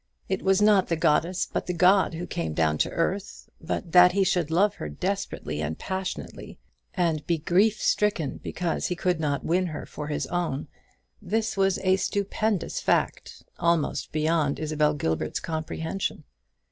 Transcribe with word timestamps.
It 0.27 0.41
was 0.41 0.63
not 0.63 0.87
the 0.87 0.95
goddess, 0.95 1.45
but 1.45 1.67
the 1.67 1.75
god, 1.75 2.15
who 2.15 2.25
came 2.25 2.55
down 2.55 2.79
to 2.79 2.89
earth. 2.89 3.51
But 3.61 3.91
that 3.91 4.13
he 4.13 4.23
should 4.23 4.49
love 4.49 4.73
her 4.81 4.89
desperately 4.89 5.61
and 5.61 5.77
passionately, 5.77 6.57
and 6.95 7.23
be 7.27 7.37
grief 7.37 7.79
stricken 7.79 8.39
because 8.41 8.87
he 8.87 8.95
could 8.95 9.19
not 9.19 9.45
win 9.45 9.67
her 9.67 9.85
for 9.85 10.07
his 10.07 10.25
own, 10.25 10.67
this 11.21 11.55
was 11.55 11.77
a 11.83 11.97
stupendous 11.97 12.79
fact, 12.79 13.43
almost 13.59 14.11
beyond 14.11 14.57
Isabel 14.57 14.95
Gilbert's 14.95 15.39
comprehension. 15.39 16.23